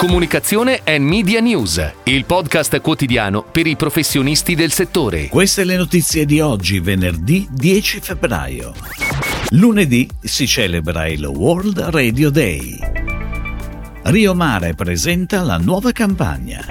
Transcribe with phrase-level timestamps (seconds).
[0.00, 5.28] Comunicazione e Media News, il podcast quotidiano per i professionisti del settore.
[5.28, 8.72] Queste le notizie di oggi, venerdì 10 febbraio.
[9.50, 12.78] Lunedì si celebra il World Radio Day.
[14.04, 16.64] Rio Mare presenta la nuova campagna.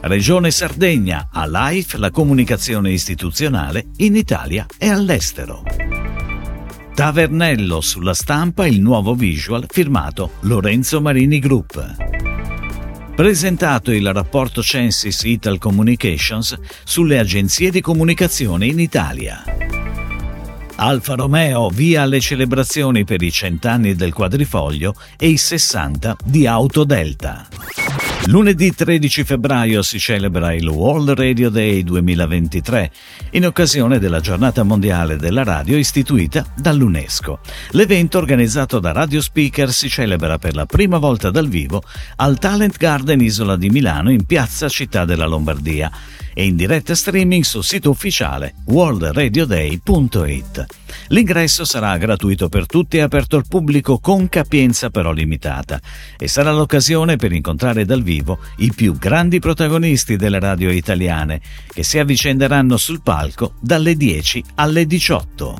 [0.00, 5.62] Regione Sardegna a live la comunicazione istituzionale in Italia e all'estero.
[7.00, 11.94] Tavernello sulla stampa il nuovo visual firmato Lorenzo Marini Group.
[13.16, 19.42] Presentato il rapporto Censis Ital Communications sulle agenzie di comunicazione in Italia.
[20.76, 27.48] Alfa Romeo via alle celebrazioni per i cent'anni del quadrifoglio e i 60 di Autodelta.
[28.26, 32.90] Lunedì 13 febbraio si celebra il World Radio Day 2023
[33.32, 37.40] in occasione della giornata mondiale della radio istituita dall'UNESCO.
[37.70, 41.82] L'evento organizzato da Radio Speaker si celebra per la prima volta dal vivo
[42.16, 45.90] al Talent Garden Isola di Milano in piazza Città della Lombardia
[46.34, 50.66] e in diretta streaming sul sito ufficiale worldradioday.it.
[51.08, 55.80] L'ingresso sarà gratuito per tutti e aperto al pubblico con capienza però limitata
[56.18, 61.82] e sarà l'occasione per incontrare dal vivo i più grandi protagonisti delle radio italiane che
[61.82, 65.58] si avvicenderanno sul palco dalle 10 alle 18.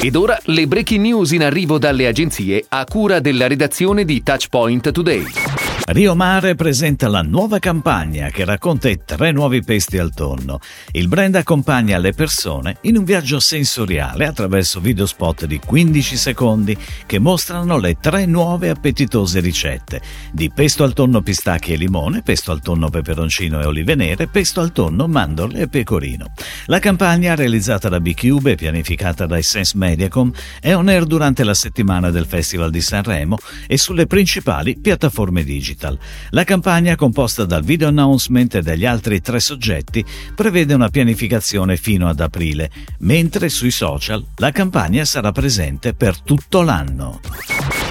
[0.00, 4.92] Ed ora le breaking news in arrivo dalle agenzie a cura della redazione di Touchpoint
[4.92, 5.47] Today.
[5.90, 10.60] Rio Mare presenta la nuova campagna che racconta i tre nuovi pesti al tonno.
[10.92, 16.76] Il brand accompagna le persone in un viaggio sensoriale attraverso video spot di 15 secondi
[17.06, 22.52] che mostrano le tre nuove appetitose ricette di pesto al tonno pistacchi e limone, pesto
[22.52, 26.32] al tonno peperoncino e olive nere, pesto al tonno mandorle e pecorino.
[26.66, 30.30] La campagna realizzata da B-Cube e pianificata da Essence Mediacom
[30.60, 35.76] è on air durante la settimana del Festival di Sanremo e sulle principali piattaforme digital.
[35.78, 35.98] Digital.
[36.30, 40.04] La campagna, composta dal video announcement e dagli altri tre soggetti,
[40.34, 46.62] prevede una pianificazione fino ad aprile, mentre sui social la campagna sarà presente per tutto
[46.62, 47.20] l'anno.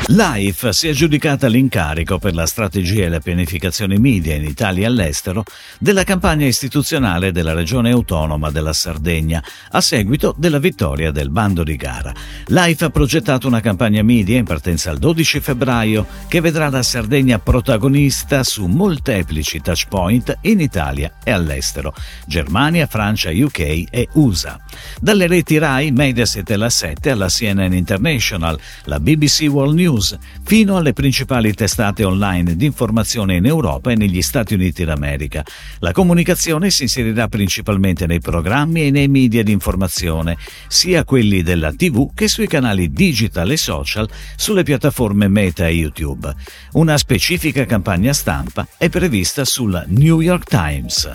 [0.10, 4.86] Life si è aggiudicata l'incarico per la strategia e la pianificazione media in Italia e
[4.86, 5.44] all'estero
[5.80, 11.76] della campagna istituzionale della regione autonoma della Sardegna a seguito della vittoria del bando di
[11.76, 12.14] gara.
[12.46, 17.38] Life ha progettato una campagna media in partenza il 12 febbraio che vedrà la Sardegna
[17.40, 21.94] protagonista su molteplici touchpoint in Italia e all'estero,
[22.26, 23.60] Germania, Francia, UK
[23.90, 24.58] e USA.
[25.02, 30.18] Dalle reti RAI, Mediaset e la 7 alla CNN International, la BBC World News News,
[30.44, 35.44] fino alle principali testate online di informazione in Europa e negli Stati Uniti d'America.
[35.80, 40.38] La comunicazione si inserirà principalmente nei programmi e nei media di informazione,
[40.68, 46.34] sia quelli della TV che sui canali digital e social sulle piattaforme Meta e YouTube.
[46.74, 51.10] Una specifica campagna stampa è prevista sul New York Times.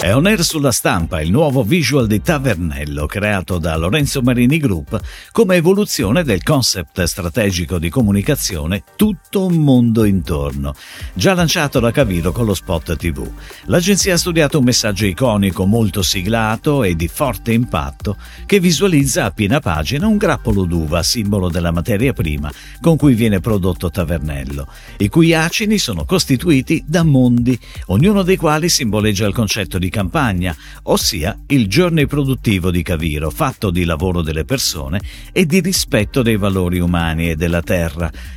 [0.00, 4.98] È on air sulla stampa il nuovo visual di Tavernello creato da Lorenzo Marini Group
[5.30, 10.74] come evoluzione del concept strategico di comunicazione Tutto un mondo intorno,
[11.12, 13.28] già lanciato da Caviro con lo spot TV.
[13.66, 19.30] L'agenzia ha studiato un messaggio iconico molto siglato e di forte impatto che visualizza a
[19.30, 24.66] piena pagina un grappolo d'uva, simbolo della materia prima con cui viene prodotto Tavernello,
[24.98, 30.54] i cui acini sono costituiti da mondi, ognuno dei quali simboleggia il concetto di campagna,
[30.84, 35.00] ossia il giorno produttivo di Caviro, fatto di lavoro delle persone
[35.32, 37.79] e di rispetto dei valori umani e della terra,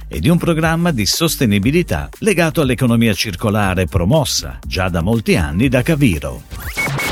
[0.08, 5.82] e di un programma di sostenibilità legato all'economia circolare promossa già da molti anni da
[5.82, 6.63] Caviro.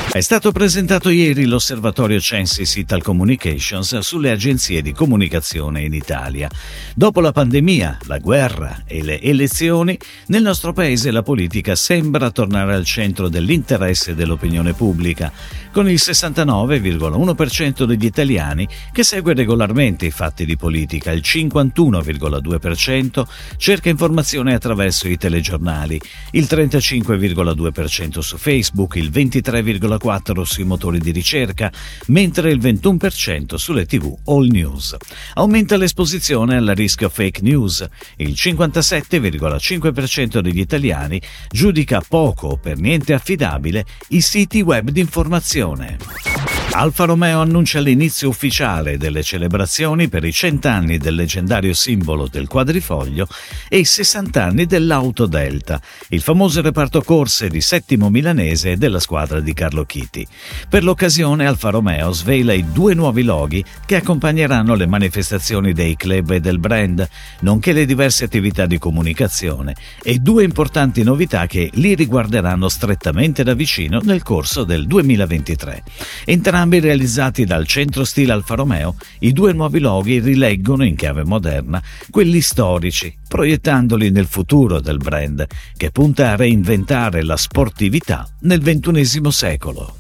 [0.10, 6.50] È stato presentato ieri l'osservatorio Censis Ital Communications sulle agenzie di comunicazione in Italia.
[6.94, 9.98] Dopo la pandemia, la guerra e le elezioni,
[10.28, 15.32] nel nostro paese la politica sembra tornare al centro dell'interesse dell'opinione pubblica,
[15.72, 23.24] con il 69,1% degli italiani che segue regolarmente i fatti di politica, il 51,2%
[23.56, 26.02] cerca informazione attraverso i telegiornali,
[26.32, 31.72] il 35,2% su Facebook, il 23,4% 4 sui motori di ricerca,
[32.08, 34.98] mentre il 21% sulle TV All News.
[35.36, 37.88] Aumenta l'esposizione al rischio fake news.
[38.18, 46.31] Il 57,5% degli italiani giudica poco o per niente affidabile i siti web di informazione.
[46.74, 53.28] Alfa Romeo annuncia l'inizio ufficiale delle celebrazioni per i cent'anni del leggendario simbolo del quadrifoglio
[53.68, 59.02] e i 60 anni dell'Auto Delta, il famoso reparto corse di Settimo Milanese e della
[59.02, 60.26] squadra di Carlo Chiti.
[60.70, 66.32] Per l'occasione Alfa Romeo svela i due nuovi loghi che accompagneranno le manifestazioni dei club
[66.32, 67.08] e del brand,
[67.42, 73.54] nonché le diverse attività di comunicazione e due importanti novità che li riguarderanno strettamente da
[73.54, 75.84] vicino nel corso del 2023.
[76.26, 81.24] Entrambi Entrambi realizzati dal centro stile Alfa Romeo, i due nuovi loghi rileggono in chiave
[81.24, 81.82] moderna
[82.12, 85.44] quelli storici, proiettandoli nel futuro del brand,
[85.76, 89.96] che punta a reinventare la sportività nel XXI secolo.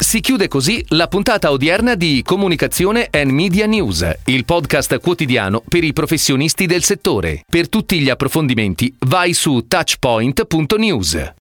[0.00, 5.84] Si chiude così la puntata odierna di Comunicazione and Media News, il podcast quotidiano per
[5.84, 7.44] i professionisti del settore.
[7.48, 11.34] Per tutti gli approfondimenti vai su touchpoint.news.